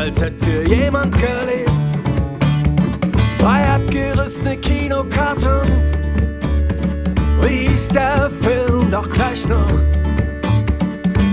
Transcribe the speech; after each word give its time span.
als 0.00 0.20
hätte 0.20 0.64
jemand 0.68 1.12
gelebt. 1.12 1.70
Zwei 3.38 3.62
abgerissene 3.68 4.56
Kinokarten, 4.56 5.60
wie 7.42 7.68
hieß 7.68 7.88
der 7.88 8.30
Film 8.40 8.90
doch 8.90 9.08
gleich 9.08 9.46
noch? 9.48 9.66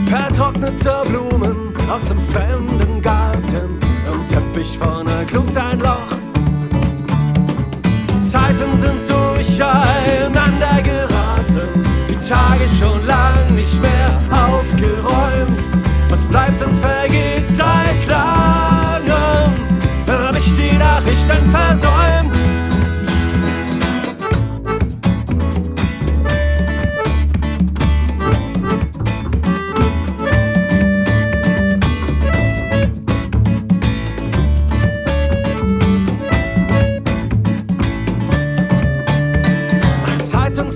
Vertrocknete 0.07 1.01
Blumen 1.07 1.73
aus 1.89 2.05
dem 2.05 2.17
fremden 2.17 3.01
Garten, 3.01 3.79
am 4.09 4.29
Teppich 4.29 4.77
vorne 4.77 5.25
klugt 5.27 5.57
ein 5.57 5.79
Loch. 5.79 6.11
Zeiten 8.25 8.77
sind 8.77 9.09
durcheinander 9.09 10.81
geraten, 10.83 11.85
die 12.07 12.29
Tage 12.29 12.67
schon 12.79 13.05
lang 13.05 13.46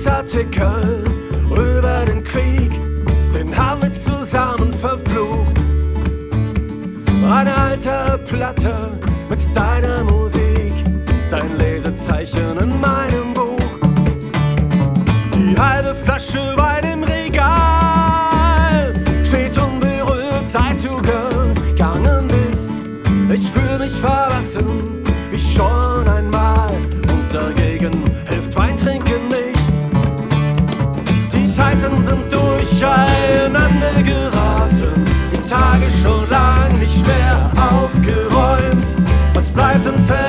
Zeitungsartikel 0.02 1.03
über 1.52 2.05
den 2.07 2.23
Krieg, 2.23 2.71
den 3.35 3.55
haben 3.55 3.83
wir 3.83 3.94
zusammen 3.94 4.73
verflucht. 4.73 5.59
Eine 7.31 7.55
alte 7.55 8.19
Platte 8.27 8.99
mit 9.29 9.39
deiner 9.55 10.03
Musik, 10.03 10.73
dein 11.29 11.57
Lesezeichen 11.59 12.57
in 12.57 12.81
meinem 12.81 12.91
and 39.94 40.07
faith. 40.07 40.21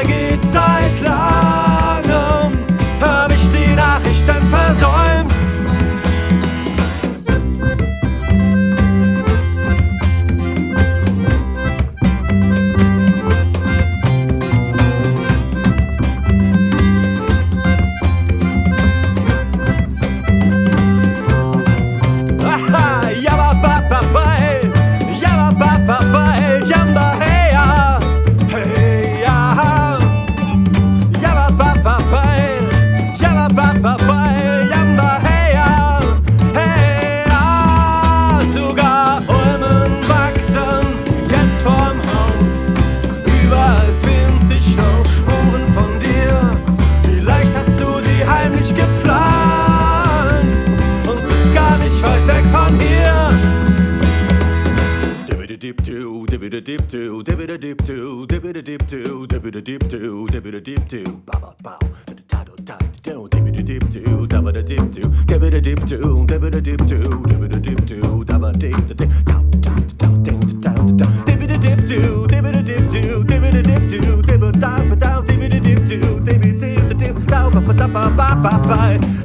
to, 56.13 56.27
dip 56.27 56.43
it 56.43 56.55
a 56.55 56.61
dip 56.61 56.89
to, 56.91 57.23
dip 57.23 57.39
it 57.39 57.51
a 57.51 57.57
dip 57.59 57.85
to, 57.87 58.27
dip 58.27 58.45
it 58.45 58.57
a 58.57 58.63
dip 58.63 58.87
to, 58.87 59.27
dip 59.27 59.45
it 59.47 59.57
a 59.57 59.63
dip 59.63 59.89
to, 59.89 60.27
dip 60.29 60.47
it 60.47 60.55
a 60.55 60.61
dip 60.61 60.89
to, 60.89 61.03
ba 61.25 61.39
ba 61.41 61.55
ba, 61.63 61.79
the 62.07 62.15
title 62.29 62.57
title, 62.57 63.29
dip 63.29 63.47
it 63.47 63.59
a 63.59 63.63
dip 63.63 63.89
to, 63.91 64.27
dab 64.27 64.47
it 64.47 64.67
dip 64.67 64.93
to, 64.93 65.01
dip 65.27 65.43
it 65.43 65.55
a 65.55 65.61
dip 65.61 65.87
to, 65.87 66.27
dip 66.27 66.43
it 66.43 66.55
a 66.55 66.61
dip 66.61 66.87
to, 66.87 66.99
dip 67.29 67.43
it 67.43 67.63
dip 67.63 67.87
to, 67.87 68.25
dab 68.25 68.45
it 68.45 68.59
dip 68.59 68.77
to, 68.89 68.97
tap 69.25 69.45
tap 69.63 69.85
tap 69.99 70.15
tap 70.25 70.41
tap 70.61 70.99
tap, 70.99 71.27
dip 71.27 71.41
it 71.41 71.51
a 71.51 71.59
dip 71.59 71.79
to, 71.89 72.27
dip 72.27 72.45
it 72.45 72.57
a 72.57 72.63
dip 72.63 72.91
to, 72.93 73.25
dip 73.25 73.43
it 73.43 73.55
a 73.55 73.63
dip 73.63 73.83
to, 73.91 74.23
dip 74.23 74.43
it 74.43 74.61
tap 74.61 74.99
tap, 74.99 75.27
dip 75.27 75.41
it 75.41 75.55
a 75.55 75.61
dip 75.61 75.79
to, 75.89 76.21
dip 76.21 76.43
it 76.45 76.59
dip 76.59 76.79
to, 76.79 76.85
dip 76.85 76.91
it 76.91 76.99
dip 76.99 77.17
to, 77.17 77.25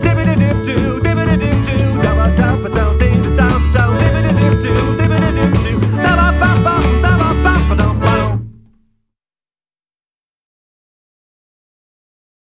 dip 0.02 0.18
it 0.18 0.28
a 0.28 0.36
dip 0.36 0.58
to, 0.66 0.87